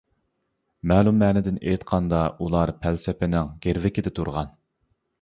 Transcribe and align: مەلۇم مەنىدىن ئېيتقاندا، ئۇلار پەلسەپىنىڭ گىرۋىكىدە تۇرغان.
مەلۇم 0.91 1.19
مەنىدىن 1.25 1.59
ئېيتقاندا، 1.67 2.23
ئۇلار 2.47 2.75
پەلسەپىنىڭ 2.87 3.55
گىرۋىكىدە 3.67 4.19
تۇرغان. 4.21 4.55